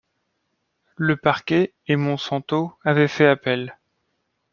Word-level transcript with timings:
Le 0.95 1.15
parquet 1.15 1.75
et 1.85 1.95
Monsanto 1.95 2.73
avaient 2.83 3.07
fait 3.07 3.27
appel. 3.27 3.77